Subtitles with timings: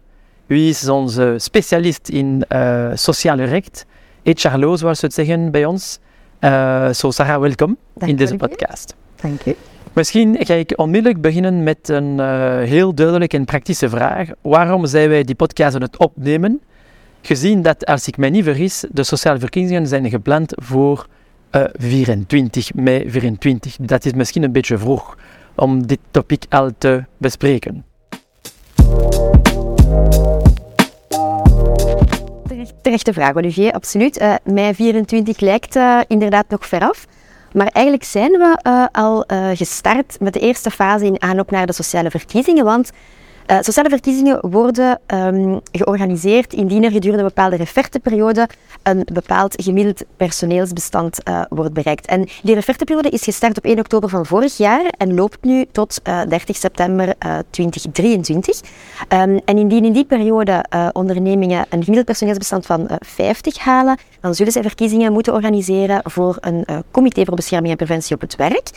[0.46, 3.87] U is onze specialist in uh, sociale recht,
[4.23, 5.98] HR zoals we het zeggen bij ons.
[6.41, 8.95] Uh, so Sarah, welkom in deze podcast.
[9.21, 9.57] Dank u.
[9.93, 12.21] Misschien ga ik onmiddellijk beginnen met een
[12.65, 14.29] heel duidelijke en praktische vraag.
[14.41, 16.60] Waarom zijn wij die podcast aan het opnemen?
[17.23, 21.07] Gezien dat, als ik mij niet vergis, de sociale verkiezingen zijn gepland voor
[21.52, 23.77] uh, 24 mei 24.
[23.77, 25.16] Dat is misschien een beetje vroeg
[25.55, 27.84] om dit topic al te bespreken.
[32.82, 34.21] Terechte vraag, Olivier, absoluut.
[34.21, 37.07] Uh, mei 24 lijkt uh, inderdaad nog veraf.
[37.52, 38.59] Maar eigenlijk zijn we
[38.93, 42.65] al gestart met de eerste fase in aanloop naar de sociale verkiezingen.
[42.65, 42.91] Want
[43.51, 48.49] Uh, sociale verkiezingen worden um, georganiseerd indien er gedurende een bepaalde referteperiode
[48.82, 52.07] een bepaald gemiddeld personeelsbestand uh, wordt bereikt.
[52.07, 56.01] En die referteperiode is gestart op 1 oktober van vorig jaar en loopt nu tot
[56.04, 57.15] uh, 30 september
[57.51, 58.60] 2023.
[58.60, 64.53] Um, en indien in die periode ondernemingen een gemiddeld personeelsbestand van 50 halen, dan zullen
[64.53, 68.71] zij verkiezingen moeten organiseren voor een comité voor bescherming en preventie op het werk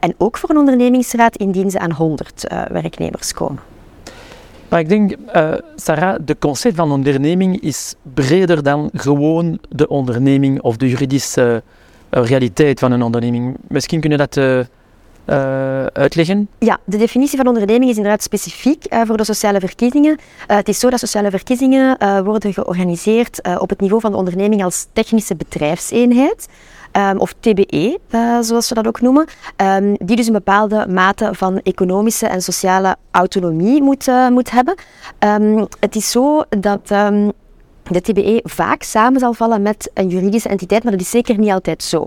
[0.00, 3.69] en ook voor een ondernemingsraad indien ze aan 100 werknemers komen.
[4.70, 10.60] Maar ik denk, uh, Sarah, de concept van onderneming is breder dan gewoon de onderneming
[10.60, 11.62] of de juridische
[12.10, 13.56] uh, realiteit van een onderneming.
[13.68, 14.60] Misschien kun je dat uh,
[15.92, 16.48] uitleggen?
[16.58, 20.18] Ja, de definitie van onderneming is inderdaad specifiek voor de sociale verkiezingen.
[20.46, 24.86] het is zo dat sociale verkiezingen worden georganiseerd op het niveau van de onderneming als
[24.92, 26.48] technische bedrijfseenheid.
[26.92, 31.28] Um, of TBE, uh, zoals we dat ook noemen, um, die dus een bepaalde mate
[31.32, 34.74] van economische en sociale autonomie moet, uh, moet hebben.
[35.18, 40.82] Um, het is zo dat de TBE vaak samen zal vallen met een juridische entiteit,
[40.82, 42.06] maar dat is zeker niet altijd zo.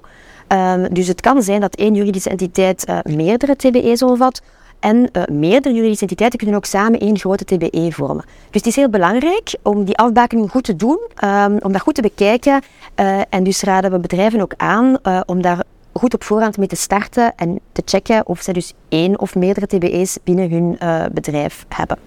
[0.92, 4.42] dus het kan zijn dat één juridische entiteit uh, meerdere TBE's omvat,
[4.84, 8.24] en uh, meerdere juridische entiteiten kunnen ook samen één grote TBE vormen.
[8.26, 11.96] Dus het is heel belangrijk om die afbakening goed te doen, um, om dat goed
[11.96, 12.62] te bekijken.
[13.00, 16.68] Uh, en dus raden we bedrijven ook aan uh, om daar goed op voorhand mee
[16.68, 20.78] te starten en te checken of ze dus één of meerdere TBE's binnen hun
[21.14, 21.98] bedrijf hebben.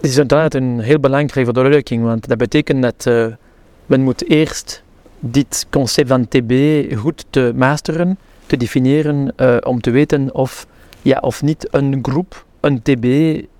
[0.00, 3.04] Dit is inderdaad een heel belangrijke verduidelijking, want dat betekent dat
[3.86, 4.82] men moet eerst
[5.18, 6.52] dit concept van TB
[6.96, 9.32] goed te masteren, te definiëren,
[9.64, 10.66] om te weten of
[11.02, 13.06] ja of niet een groep, een TB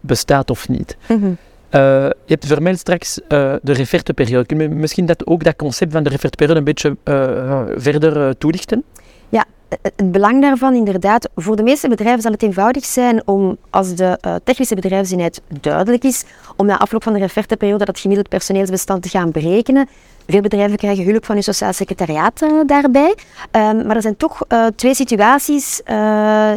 [0.01, 0.97] bestaat of niet.
[1.09, 1.31] Mm -hmm.
[1.31, 4.47] uh, je hebt vermeld straks uh, de referteperiode.
[4.47, 8.85] Kun je misschien dat, ook dat concept van de referteperiode een beetje uh, verder toelichten?
[9.29, 13.95] Ja, het belang daarvan inderdaad, voor de meeste bedrijven zal het eenvoudig zijn om, als
[13.95, 16.25] de technische bedrijfseenheid duidelijk is,
[16.57, 19.89] om na afloop van de referteperiode dat gemiddeld personeelsbestand te gaan berekenen.
[20.31, 23.15] Veel bedrijven krijgen hulp van hun sociaal secretariaat uh, daarbij.
[23.53, 25.81] Um, maar er zijn toch uh, twee situaties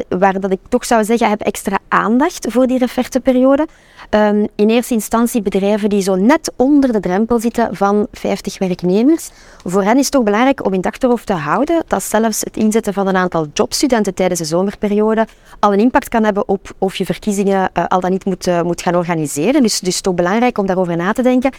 [0.10, 3.68] waar dat ik toch zou zeggen, heb extra aandacht voor die referteperiode.
[4.10, 9.30] Um, in eerste instantie bedrijven die zo net onder de drempel zitten van 50 werknemers.
[9.64, 12.94] Voor hen is het toch belangrijk om in achterhoofd te houden dat zelfs het inzetten
[12.94, 15.28] van een aantal jobstudenten tijdens de zomerperiode
[15.60, 18.96] al een impact kan hebben op of je verkiezingen al dan niet moet, moet gaan
[18.96, 19.62] organiseren.
[19.62, 21.52] Dus het is toch belangrijk om daarover na te denken.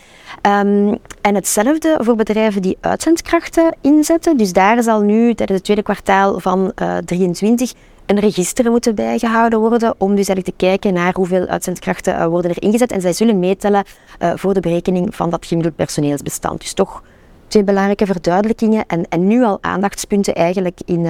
[0.42, 4.36] Um, en hetzelfde voor bedrijven die uitzendkrachten inzetten.
[4.36, 7.72] Dus daar zal nu tijdens het tweede kwartaal van uh, 23
[8.06, 12.50] een register moeten bijgehouden worden om dus eigenlijk te kijken naar hoeveel uitzendkrachten uh, worden
[12.50, 12.92] er ingezet.
[12.92, 13.84] En zij zullen meetellen
[14.22, 16.60] uh, voor de berekening van dat gemiddeld personeelsbestand.
[16.60, 17.02] Dus toch
[17.46, 21.06] twee belangrijke verduidelijkingen en, en nu al aandachtspunten eigenlijk in,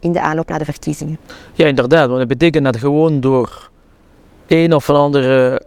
[0.00, 1.18] in de aanloop naar de verkiezingen.
[1.52, 2.06] Ja, inderdaad.
[2.06, 3.70] Want dat betekent dat gewoon door
[4.48, 5.62] een of andere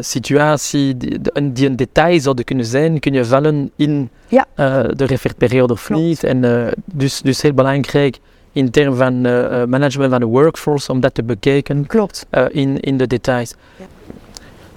[0.00, 1.18] situatie die,
[1.52, 4.46] die, een detail zou kunnen zijn, kun je vallen in ja.
[4.94, 6.02] de referperiode of Klopt.
[6.02, 6.24] niet.
[6.24, 8.18] En dus, dus heel belangrijk
[8.52, 9.20] in termen van
[9.70, 11.86] management van de workforce, om dat te bekijken.
[11.86, 12.26] Klopt.
[12.48, 13.54] In, in de details.
[13.76, 13.86] Ja.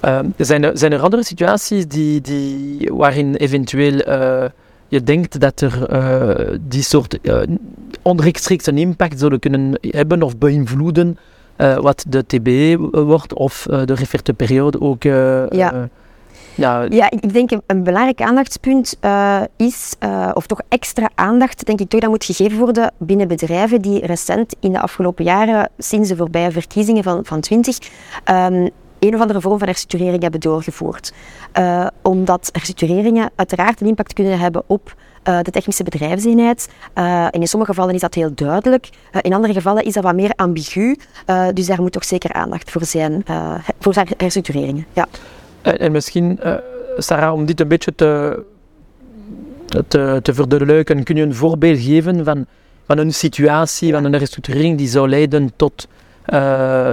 [0.06, 4.02] Uh, zijn, er, zijn er andere situaties die, die, waarin eventueel
[4.88, 5.88] je denkt dat er
[6.62, 7.20] die soort
[8.02, 11.18] onrechtstreeks een impact zouden kunnen hebben of beïnvloeden
[11.58, 15.04] wat de TBE wordt of de referteperiode ook?
[15.04, 15.90] ja.
[16.58, 21.66] Ja, Ja, ik denk een, een belangrijk aandachtspunt eh, is, eh, of toch extra aandacht,
[21.66, 25.70] denk ik toch, dat moet gegeven worden binnen bedrijven die recent in de afgelopen jaren,
[25.78, 27.78] sinds de voorbije verkiezingen van, van 20,
[28.24, 28.68] ehm,
[29.00, 31.14] een of andere vorm van herstructurering hebben doorgevoerd.
[31.52, 34.96] Eh, omdat herstructureringen uiteraard een impact kunnen hebben op
[35.28, 36.70] eh, de technische bedrijfseenheid.
[36.94, 38.90] Eh, en in sommige gevallen is dat heel duidelijk.
[39.12, 40.98] Eh, in andere gevallen is dat wat meer ambigu.
[41.54, 43.24] Dus daar moet toch zeker aandacht voor zijn,
[43.80, 44.86] voor her- herstructureringen.
[44.94, 45.08] Ja.
[45.62, 46.40] En, en misschien,
[46.98, 48.44] Sarah, om dit een beetje te,
[49.88, 52.46] te, te verduidelijken, kun je een voorbeeld geven van,
[52.86, 55.88] van een situatie, van een herstructurering die zou leiden tot,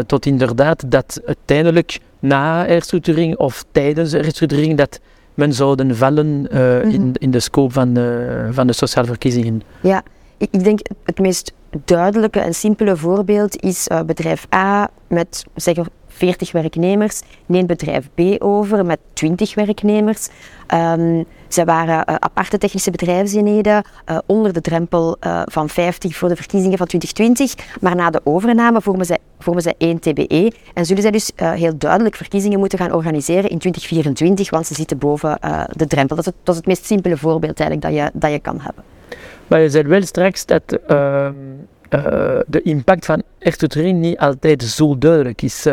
[0.06, 5.00] tot inderdaad dat uiteindelijk na herstructurering of tijdens de herstructurering dat
[5.34, 7.10] men zouden vallen eh, in, Mhm.
[7.18, 9.62] in de scope van de, van de sociale verkiezingen.
[9.80, 10.02] Ja,
[10.36, 11.52] ik, ik denk het meest
[11.84, 18.20] duidelijke en simpele voorbeeld is eh, bedrijf A met zeggen 40 werknemers neemt bedrijf B
[18.38, 20.28] over met 20 werknemers.
[20.66, 21.22] Ehm
[21.54, 26.36] zij waren eh, aparte technische bedrijfseenheden eh, onder de drempel eh, van 50 voor de
[26.36, 27.54] verkiezingen van 2020.
[27.80, 32.16] Maar na de overname vormen zij, vormen één TBE en zullen zij dus heel duidelijk
[32.16, 35.38] verkiezingen moeten gaan organiseren in 2024, want ze zitten boven
[35.70, 36.16] de drempel.
[36.16, 38.84] Dat is, het, meest simpele voorbeeld eigenlijk dat je, dat je kan hebben.
[39.46, 41.32] Maar je zei wel straks dat ehm,
[41.88, 45.66] eh, de impact van herstructurering niet altijd zo duidelijk is.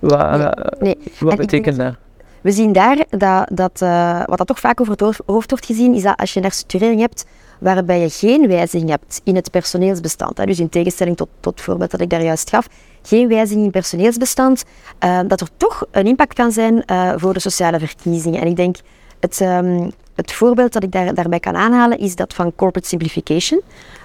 [0.00, 0.48] Wat Nee,
[0.80, 0.98] nee.
[1.18, 1.94] wat En ik betekent dat?
[2.40, 5.94] We zien daar dat, dat eh, wat dat toch vaak over het hoofd- wordt gezien,
[5.94, 7.26] is dat als je een herstructurering hebt
[7.58, 11.62] waarbij je geen wijziging hebt in het personeelsbestand, hè, dus in tegenstelling tot, tot het
[11.62, 12.68] voorbeeld dat ik daar juist gaf,
[13.02, 14.64] geen wijziging in het personeelsbestand,
[14.98, 18.40] eh, dat er toch een impact kan zijn eh, voor de sociale verkiezingen.
[18.40, 18.76] En ik denk,
[19.20, 23.60] het, ehm, het voorbeeld dat ik daar, daarbij kan aanhalen is dat van corporate simplification.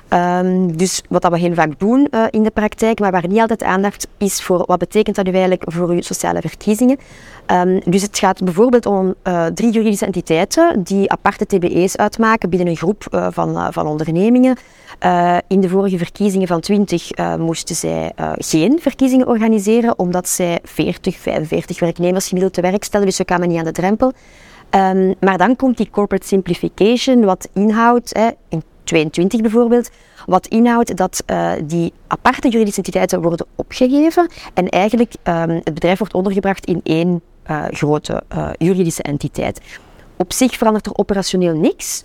[0.07, 3.39] Ehm, dus wat dat we heel vaak doen eh, in de praktijk, maar waar niet
[3.39, 6.97] altijd aandacht is voor wat betekent dat nu eigenlijk voor uw sociale verkiezingen.
[7.45, 12.67] Ehm, dus het gaat bijvoorbeeld om eh, drie juridische entiteiten die aparte TBE's uitmaken binnen
[12.67, 14.57] een groep eh, van, van ondernemingen.
[15.47, 21.17] In de vorige verkiezingen van 20 eh, moesten zij geen verkiezingen organiseren, omdat zij 40,
[21.17, 24.11] 45 werknemers gemiddeld te werk stelden, dus ze kwamen niet aan de drempel.
[24.69, 28.29] Ehm, maar dan komt die corporate simplification, wat inhoudt, hè,
[28.85, 29.89] 22 bijvoorbeeld,
[30.25, 35.97] wat inhoudt dat eh, die aparte juridische entiteiten worden opgegeven en eigenlijk ehm, het bedrijf
[35.97, 39.61] wordt ondergebracht in één eh, grote eh, juridische entiteit.
[40.17, 42.03] Op zich verandert er operationeel niks.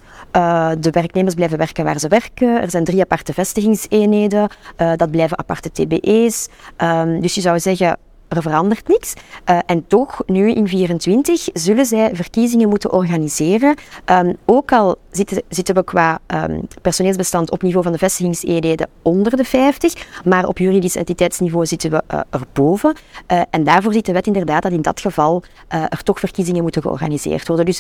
[0.79, 2.61] De werknemers blijven werken waar ze werken.
[2.61, 4.49] Er zijn drie aparte vestigingseenheden.
[4.97, 6.49] Dat blijven aparte TBE's.
[6.77, 7.99] Ehm, dus je zou zeggen,
[8.37, 9.15] er verandert niks.
[9.45, 13.75] Eh, en toch, nu in 24, zullen zij verkiezingen moeten organiseren.
[14.05, 19.37] Ehm, ook al zitten, zitten we qua ehm, personeelsbestand op niveau van de vestigingseenheden onder
[19.37, 22.97] de 50, maar op juridisch entiteitsniveau zitten we eh, erboven.
[23.27, 26.83] Eh, en daarvoor ziet de wet inderdaad dat in dat geval er toch verkiezingen moeten
[26.83, 27.65] georganiseerd worden.
[27.65, 27.77] Dus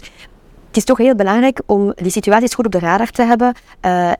[0.66, 3.54] het is toch heel belangrijk om die situaties goed op de radar te hebben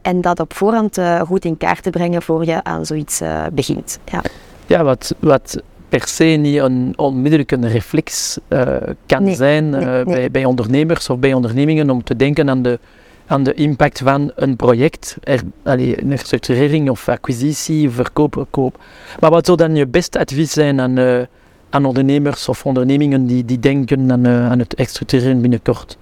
[0.03, 3.21] en dat op voorhand goed in kaart te brengen voor je aan zoiets
[3.53, 3.99] begint.
[4.05, 4.23] Ja.
[4.67, 8.77] Ja, wat, wat per se niet een onmiddellijke reflex eh,
[9.07, 10.05] kan Nee, zijn nee, eh, nee.
[10.05, 12.79] Bij, bij ondernemers of bij ondernemingen om te denken aan de,
[13.27, 18.79] aan de impact van een project, er, allee, een herstructurering of acquisitie, verkoop, verkoop.
[19.21, 21.21] Maar wat zou dan je beste advies zijn aan, eh,
[21.71, 25.99] aan ondernemers of ondernemingen die, die denken aan, aan het herstructureren binnenkort?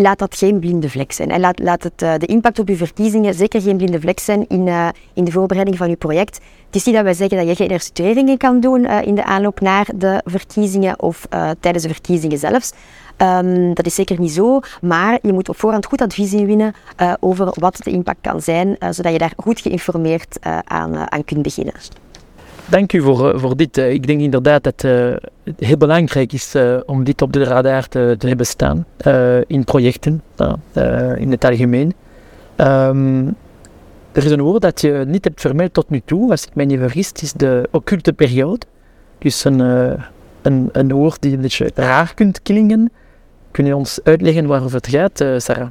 [0.00, 1.30] Laat dat geen blinde vlek zijn.
[1.30, 4.48] En laat, laat het, eh, de impact op uw verkiezingen zeker geen blinde vlek zijn
[4.48, 6.40] in, eh, in de voorbereiding van uw project.
[6.66, 9.24] Het is niet dat wij zeggen dat je geen herstructureringen kan doen eh, in de
[9.24, 11.26] aanloop naar de verkiezingen of
[11.60, 12.72] tijdens de verkiezingen zelfs.
[13.16, 16.74] Ehm, dat is zeker niet zo, maar je moet op voorhand goed advies inwinnen
[17.20, 21.74] over wat de impact kan zijn, zodat je daar goed geïnformeerd aan, aan kunt beginnen.
[22.70, 23.78] Dank u voor, eh, voor dit.
[23.78, 26.54] Eh, Ik denk inderdaad dat eh, het heel belangrijk is
[26.86, 28.86] om dit op de radar te, te hebben staan
[29.46, 31.94] in projecten, ja, eh, in het algemeen.
[32.56, 33.26] Ehm,
[34.12, 36.64] er is een woord dat je niet hebt vermeld tot nu toe, als ik mij
[36.64, 38.66] niet vergis, is de occulte periode.
[39.18, 39.58] Dus een,
[40.42, 42.92] een, een woord die een beetje raar kunt klinken.
[43.50, 45.68] Kun je ons uitleggen waarover het gaat, Sarah?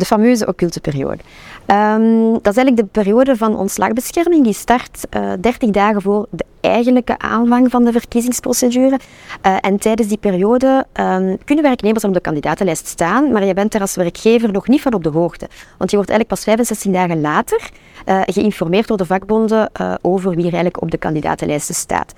[0.00, 1.18] De fameuze occulte periode.
[1.66, 6.44] Ehm, dat is eigenlijk de periode van ontslagbescherming die start eh 30 dagen voor de
[6.60, 8.98] eigenlijke aanvang van de verkiezingsprocedure.
[9.40, 13.74] Eh, en tijdens die periode ehm, kunnen werknemers op de kandidatenlijst staan, maar je bent
[13.74, 15.48] er als werkgever nog niet van op de hoogte.
[15.78, 17.70] Want je wordt eigenlijk pas 65 dagen later
[18.04, 19.70] eh, geïnformeerd door de vakbonden
[20.02, 22.14] over wie er eigenlijk op de kandidatenlijsten staat.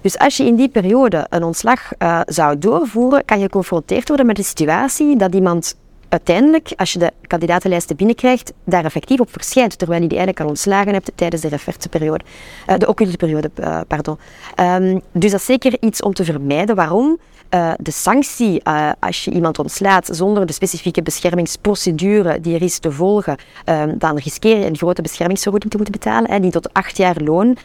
[0.00, 1.88] Dus als je in die periode een ontslag
[2.26, 5.74] zou doorvoeren, kan je geconfronteerd worden met de situatie dat iemand
[6.10, 10.54] uiteindelijk, als je de kandidatenlijsten binnenkrijgt, daar effectief op verschijnt, terwijl je die eigenlijk al
[10.54, 12.24] ontslagen hebt tijdens de referteperiode,
[12.68, 14.18] uh, de occulte periode, uh, pardon.
[14.56, 16.76] Um, dus dat is zeker iets om te vermijden.
[16.76, 17.18] Waarom?
[17.54, 18.62] Uh, de sanctie
[18.98, 23.36] als je iemand ontslaat zonder de specifieke beschermingsprocedure die er is te volgen,
[23.68, 27.56] uh, dan riskeer je een grote beschermingsvergoeding te moeten betalen, die tot acht jaar loon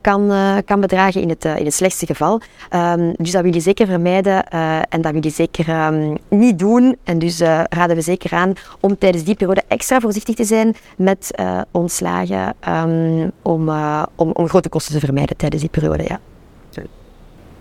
[0.00, 0.32] kan,
[0.64, 2.40] kan bedragen in het, in het slechtste geval.
[2.74, 4.48] Um, dus dat wil je zeker vermijden
[4.88, 5.92] en dat wil je zeker
[6.28, 6.96] niet doen.
[7.04, 11.34] En dus raden we zeker aan om tijdens die periode extra voorzichtig te zijn met
[11.70, 13.68] ontslagen um, om,
[14.14, 16.02] om, om grote kosten te vermijden tijdens die periode.
[16.02, 16.20] Ja.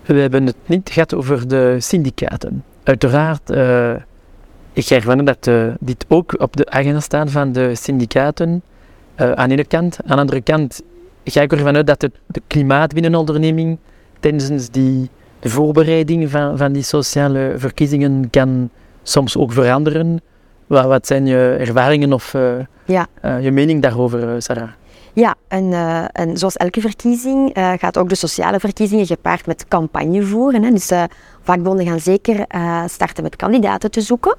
[0.05, 2.63] We hebben het niet gehad over de syndicaten.
[2.83, 3.95] Uiteraard, uh,
[4.73, 8.61] ik ervan dat dit ook op de agenda staat van de syndicaten.
[9.15, 9.97] Aan de ene kant.
[10.05, 10.81] Aan de andere kant
[11.23, 13.77] ga ik ervan uit dat het de klimaat binnen onderneming
[14.19, 18.69] tijdens die, de voorbereiding van, van die sociale verkiezingen kan
[19.03, 20.21] soms ook veranderen.
[20.69, 22.35] Wat, wat zijn je ervaringen of
[22.85, 23.07] ja.
[23.41, 24.69] je mening daarover, Sarah?
[25.13, 29.67] Ja, en, uh, en zoals elke verkiezing uh, gaat ook de sociale verkiezingen gepaard met
[29.67, 30.63] campagne voeren.
[30.63, 30.71] Hè.
[30.71, 31.03] Dus uh,
[31.41, 32.45] vakbonden gaan zeker
[32.87, 34.35] starten met kandidaten te zoeken.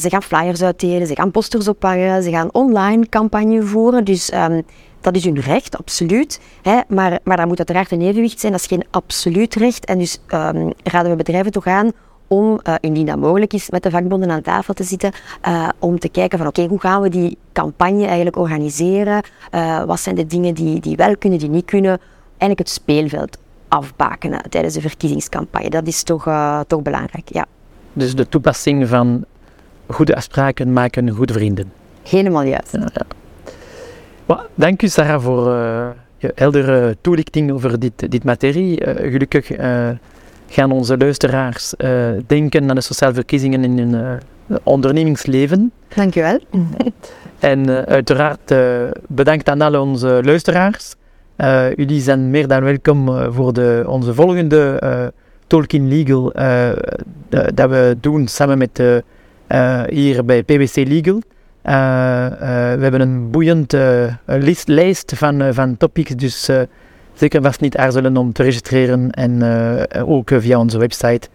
[0.00, 4.04] ze gaan flyers uitdelen, ze gaan posters ophangen, ze gaan online campagne voeren.
[4.04, 4.62] Dus um,
[5.00, 6.40] dat is hun recht, absoluut.
[6.62, 6.80] Hè.
[6.88, 8.52] Maar, maar daar moet uiteraard een evenwicht zijn.
[8.52, 9.84] Dat is geen absoluut recht.
[9.84, 11.92] En dus um, raden we bedrijven toch aan
[12.28, 15.12] om, uh, indien dat mogelijk is, met de vakbonden aan tafel te zitten,
[15.48, 19.22] uh, om te kijken van oké, okay, hoe gaan we die campagne eigenlijk organiseren?
[19.54, 21.98] Uh, wat zijn de dingen die, die wel kunnen, die niet kunnen?
[22.28, 25.70] Eigenlijk het speelveld afbakenen tijdens de verkiezingscampagne.
[25.70, 26.28] Dat is toch,
[26.66, 27.46] toch belangrijk, ja.
[27.92, 29.24] Dus de toepassing van
[29.86, 31.72] goede afspraken maken goede vrienden.
[32.02, 32.72] Helemaal juist.
[32.72, 33.06] Ja, ja.
[34.26, 35.44] Well, dank u Sarah voor
[36.16, 38.82] je heldere toelichting over dit, dit materie.
[38.84, 39.50] gelukkig
[40.48, 45.72] gaan onze luisteraars uh, denken aan de sociale verkiezingen in hun uh, ondernemingsleven.
[45.94, 46.38] Dankjewel.
[47.38, 48.54] en uh, uiteraard
[49.08, 50.94] bedankt aan alle onze luisteraars.
[51.76, 55.12] jullie zijn meer dan welkom voor de, onze volgende
[55.46, 56.32] Tolkien Legal
[57.54, 59.02] dat we doen samen met
[59.88, 61.20] hier bij PwC Legal.
[61.62, 66.50] we hebben een boeiende list, lijst van, van topics, dus
[67.16, 71.28] zeker vast niet aarzelen om te registreren en uh, ook via onze website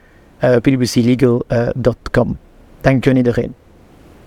[0.44, 2.38] uh, pwclegal.com.
[2.82, 3.61] Dank je iedereen.